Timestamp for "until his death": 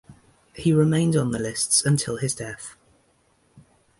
1.85-2.75